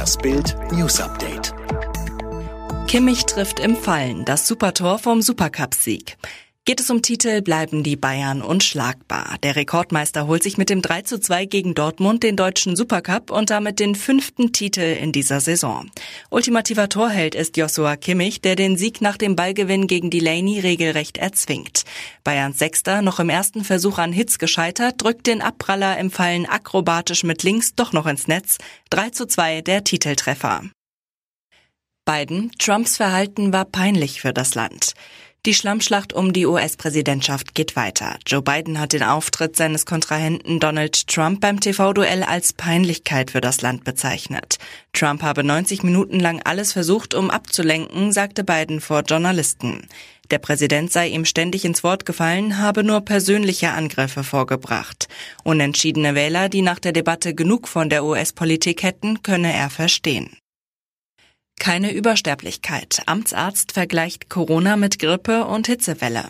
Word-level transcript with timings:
Das 0.00 0.16
Bild 0.16 0.56
News 0.72 0.98
Update. 0.98 1.52
Kimmich 2.86 3.26
trifft 3.26 3.60
im 3.60 3.76
Fallen 3.76 4.24
das 4.24 4.48
Supertor 4.48 4.98
vom 4.98 5.20
Supercup-Sieg. 5.20 6.16
Geht 6.66 6.78
es 6.78 6.90
um 6.90 7.00
Titel, 7.00 7.40
bleiben 7.40 7.82
die 7.82 7.96
Bayern 7.96 8.42
unschlagbar. 8.42 9.38
Der 9.42 9.56
Rekordmeister 9.56 10.26
holt 10.26 10.42
sich 10.42 10.58
mit 10.58 10.68
dem 10.68 10.82
3 10.82 11.02
zu 11.02 11.18
2 11.18 11.46
gegen 11.46 11.74
Dortmund 11.74 12.22
den 12.22 12.36
deutschen 12.36 12.76
Supercup 12.76 13.30
und 13.30 13.48
damit 13.48 13.80
den 13.80 13.94
fünften 13.94 14.52
Titel 14.52 14.82
in 14.82 15.10
dieser 15.10 15.40
Saison. 15.40 15.90
Ultimativer 16.28 16.90
Torheld 16.90 17.34
ist 17.34 17.56
Joshua 17.56 17.96
Kimmich, 17.96 18.42
der 18.42 18.56
den 18.56 18.76
Sieg 18.76 19.00
nach 19.00 19.16
dem 19.16 19.36
Ballgewinn 19.36 19.86
gegen 19.86 20.10
Delaney 20.10 20.60
regelrecht 20.60 21.16
erzwingt. 21.16 21.84
Bayerns 22.24 22.58
Sechster, 22.58 23.00
noch 23.00 23.20
im 23.20 23.30
ersten 23.30 23.64
Versuch 23.64 23.96
an 23.96 24.12
Hits 24.12 24.38
gescheitert, 24.38 25.02
drückt 25.02 25.28
den 25.28 25.40
Abpraller 25.40 25.96
im 25.96 26.10
Fallen 26.10 26.44
akrobatisch 26.44 27.24
mit 27.24 27.42
links 27.42 27.74
doch 27.74 27.94
noch 27.94 28.06
ins 28.06 28.28
Netz. 28.28 28.58
3 28.90 29.10
zu 29.10 29.26
2 29.26 29.62
der 29.62 29.82
Titeltreffer. 29.82 30.64
Biden, 32.12 32.50
Trumps 32.58 32.96
Verhalten 32.96 33.52
war 33.52 33.64
peinlich 33.64 34.20
für 34.20 34.32
das 34.32 34.56
Land. 34.56 34.94
Die 35.46 35.54
Schlammschlacht 35.54 36.12
um 36.12 36.32
die 36.32 36.44
US-Präsidentschaft 36.44 37.54
geht 37.54 37.76
weiter. 37.76 38.18
Joe 38.26 38.42
Biden 38.42 38.80
hat 38.80 38.92
den 38.92 39.04
Auftritt 39.04 39.54
seines 39.54 39.86
Kontrahenten 39.86 40.58
Donald 40.58 41.06
Trump 41.06 41.40
beim 41.40 41.60
TV-Duell 41.60 42.24
als 42.24 42.52
Peinlichkeit 42.52 43.30
für 43.30 43.40
das 43.40 43.62
Land 43.62 43.84
bezeichnet. 43.84 44.58
Trump 44.92 45.22
habe 45.22 45.44
90 45.44 45.84
Minuten 45.84 46.18
lang 46.18 46.42
alles 46.42 46.72
versucht, 46.72 47.14
um 47.14 47.30
abzulenken, 47.30 48.10
sagte 48.10 48.42
Biden 48.42 48.80
vor 48.80 49.02
Journalisten. 49.02 49.86
Der 50.32 50.38
Präsident 50.38 50.90
sei 50.90 51.08
ihm 51.08 51.24
ständig 51.24 51.64
ins 51.64 51.84
Wort 51.84 52.06
gefallen, 52.06 52.58
habe 52.58 52.82
nur 52.82 53.02
persönliche 53.02 53.70
Angriffe 53.70 54.24
vorgebracht. 54.24 55.06
Unentschiedene 55.44 56.16
Wähler, 56.16 56.48
die 56.48 56.62
nach 56.62 56.80
der 56.80 56.92
Debatte 56.92 57.36
genug 57.36 57.68
von 57.68 57.88
der 57.88 58.04
US-Politik 58.04 58.82
hätten, 58.82 59.22
könne 59.22 59.52
er 59.52 59.70
verstehen. 59.70 60.36
Keine 61.60 61.92
Übersterblichkeit. 61.92 63.02
Amtsarzt 63.04 63.72
vergleicht 63.72 64.30
Corona 64.30 64.78
mit 64.78 64.98
Grippe 64.98 65.44
und 65.44 65.66
Hitzewelle. 65.66 66.24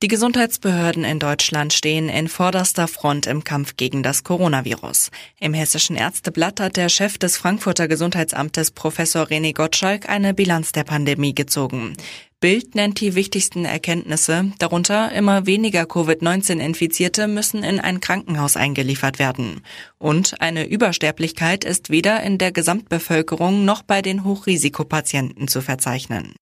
Die 0.00 0.06
Gesundheitsbehörden 0.06 1.02
in 1.02 1.18
Deutschland 1.18 1.72
stehen 1.72 2.08
in 2.08 2.28
vorderster 2.28 2.86
Front 2.86 3.26
im 3.26 3.42
Kampf 3.42 3.76
gegen 3.76 4.04
das 4.04 4.22
Coronavirus. 4.22 5.10
Im 5.40 5.54
Hessischen 5.54 5.96
Ärzteblatt 5.96 6.60
hat 6.60 6.76
der 6.76 6.88
Chef 6.88 7.18
des 7.18 7.36
Frankfurter 7.36 7.88
Gesundheitsamtes 7.88 8.70
Professor 8.70 9.24
René 9.24 9.52
Gottschalk 9.52 10.08
eine 10.08 10.34
Bilanz 10.34 10.70
der 10.70 10.84
Pandemie 10.84 11.34
gezogen. 11.34 11.96
Bild 12.40 12.74
nennt 12.74 13.00
die 13.02 13.14
wichtigsten 13.14 13.66
Erkenntnisse, 13.66 14.50
darunter 14.58 15.12
immer 15.12 15.44
weniger 15.44 15.84
Covid-19-Infizierte 15.84 17.28
müssen 17.28 17.62
in 17.62 17.78
ein 17.78 18.00
Krankenhaus 18.00 18.56
eingeliefert 18.56 19.18
werden. 19.18 19.60
Und 19.98 20.40
eine 20.40 20.66
Übersterblichkeit 20.66 21.64
ist 21.64 21.90
weder 21.90 22.22
in 22.22 22.38
der 22.38 22.50
Gesamtbevölkerung 22.50 23.66
noch 23.66 23.82
bei 23.82 24.00
den 24.00 24.24
Hochrisikopatienten 24.24 25.48
zu 25.48 25.60
verzeichnen. 25.60 26.34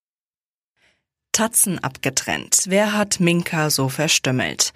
Tatzen 1.33 1.81
abgetrennt. 1.81 2.67
Wer 2.67 2.93
hat 2.93 3.19
Minka 3.19 3.69
so 3.69 3.89
verstümmelt? 3.89 4.73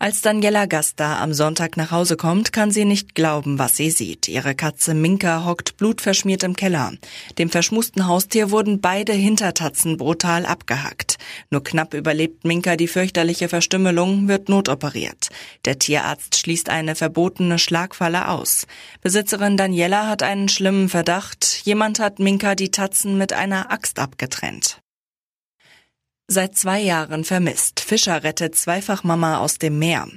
Als 0.00 0.22
Daniela 0.22 0.66
Gasta 0.66 1.22
am 1.22 1.32
Sonntag 1.32 1.76
nach 1.76 1.92
Hause 1.92 2.16
kommt, 2.16 2.52
kann 2.52 2.72
sie 2.72 2.84
nicht 2.84 3.14
glauben, 3.14 3.60
was 3.60 3.76
sie 3.76 3.90
sieht. 3.90 4.26
Ihre 4.26 4.56
Katze 4.56 4.92
Minka 4.92 5.44
hockt 5.44 5.76
blutverschmiert 5.76 6.42
im 6.42 6.56
Keller. 6.56 6.92
Dem 7.38 7.48
verschmusten 7.48 8.08
Haustier 8.08 8.50
wurden 8.50 8.80
beide 8.80 9.12
Hintertatzen 9.12 9.96
brutal 9.96 10.46
abgehackt. 10.46 11.18
Nur 11.50 11.62
knapp 11.62 11.94
überlebt 11.94 12.44
Minka 12.44 12.74
die 12.74 12.88
fürchterliche 12.88 13.48
Verstümmelung, 13.48 14.26
wird 14.26 14.48
notoperiert. 14.48 15.28
Der 15.64 15.78
Tierarzt 15.78 16.36
schließt 16.38 16.70
eine 16.70 16.96
verbotene 16.96 17.60
Schlagfalle 17.60 18.28
aus. 18.28 18.66
Besitzerin 19.00 19.56
Daniela 19.56 20.08
hat 20.08 20.24
einen 20.24 20.48
schlimmen 20.48 20.88
Verdacht. 20.88 21.62
Jemand 21.64 22.00
hat 22.00 22.18
Minka 22.18 22.56
die 22.56 22.72
Tatzen 22.72 23.16
mit 23.16 23.32
einer 23.32 23.70
Axt 23.70 24.00
abgetrennt. 24.00 24.83
Seit 26.26 26.56
zwei 26.56 26.80
Jahren 26.80 27.22
vermisst. 27.22 27.80
Fischer 27.80 28.24
rettet 28.24 28.56
Zweifachmama 28.56 29.38
aus 29.38 29.58
dem 29.58 29.78
Meer. 29.78 30.08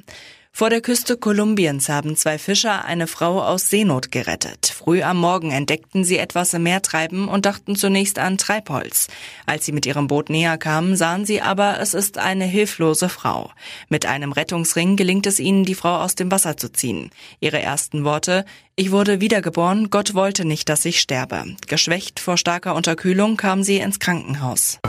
Vor 0.54 0.70
der 0.70 0.80
Küste 0.80 1.18
Kolumbiens 1.18 1.90
haben 1.90 2.16
zwei 2.16 2.40
Fischer 2.40 2.86
eine 2.86 3.08
Frau 3.08 3.44
aus 3.44 3.70
Seenot 3.70 4.10
gerettet. 4.10 4.74
Früh 4.74 5.04
am 5.04 5.18
Morgen 5.18 5.52
entdeckten 5.52 6.06
sie 6.06 6.18
etwas 6.18 6.54
im 6.54 6.64
Meer 6.64 6.82
treiben 6.82 7.28
und 7.28 7.46
dachten 7.46 7.76
zunächst 7.76 8.20
an 8.20 8.38
Treibholz. 8.38 9.08
Als 9.46 9.66
sie 9.66 9.74
mit 9.74 9.86
ihrem 9.86 10.08
Boot 10.08 10.30
näher 10.30 10.58
kamen, 10.58 10.96
sahen 10.96 11.26
sie 11.26 11.42
aber, 11.42 11.80
es 11.82 11.94
ist 11.94 12.18
eine 12.18 12.46
hilflose 12.46 13.10
Frau. 13.10 13.52
Mit 13.90 14.06
einem 14.06 14.32
Rettungsring 14.32 14.96
gelingt 14.96 15.28
es 15.28 15.42
ihnen, 15.42 15.66
die 15.66 15.76
Frau 15.76 15.98
aus 15.98 16.16
dem 16.16 16.32
Wasser 16.32 16.56
zu 16.56 16.72
ziehen. 16.72 17.12
Ihre 17.42 17.62
ersten 17.62 18.06
Worte, 18.06 18.46
ich 18.78 18.92
wurde 18.92 19.20
wiedergeboren, 19.20 19.90
Gott 19.90 20.16
wollte 20.16 20.46
nicht, 20.46 20.70
dass 20.70 20.86
ich 20.86 21.02
sterbe. 21.02 21.44
Geschwächt 21.68 22.22
vor 22.22 22.38
starker 22.38 22.76
Unterkühlung 22.76 23.36
kam 23.36 23.62
sie 23.62 23.78
ins 23.78 24.00
Krankenhaus. 24.00 24.80